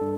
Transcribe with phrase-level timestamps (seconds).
[0.00, 0.12] Полчаса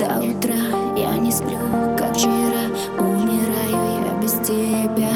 [0.00, 0.56] до утра
[0.96, 1.58] я не сплю,
[1.96, 2.32] как вчера.
[2.98, 5.12] Умираю я без тебя.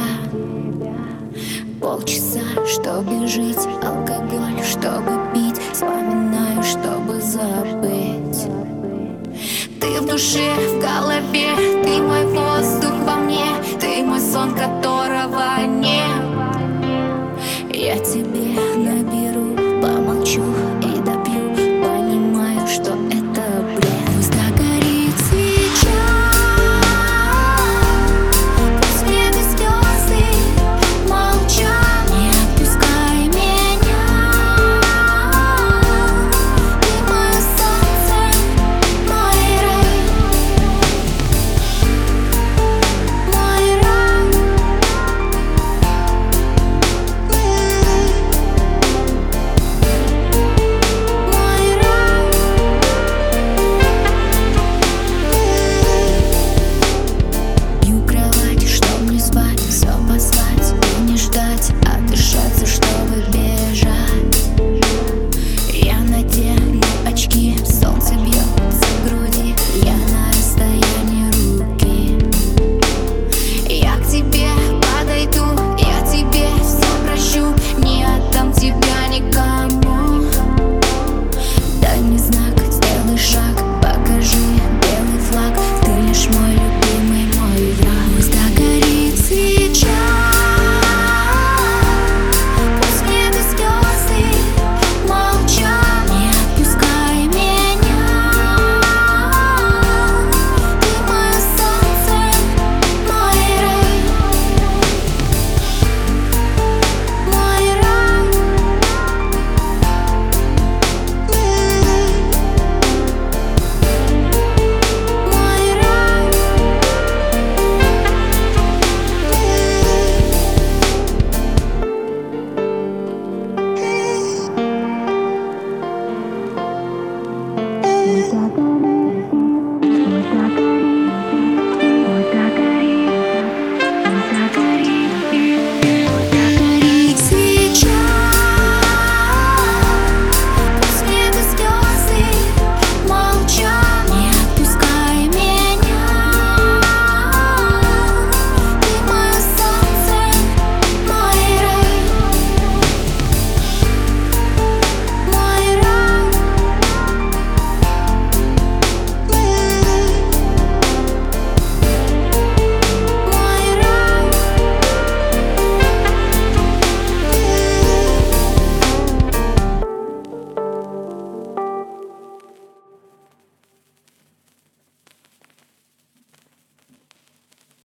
[1.81, 2.39] Полчаса,
[2.69, 5.61] чтобы жить, алкоголь, чтобы пить.
[5.73, 7.96] Вспоминаю, чтобы забыть
[9.87, 11.55] Ты в душе, в голове,
[11.85, 13.47] ты мой воздух во мне
[13.79, 14.86] Ты мой сон, который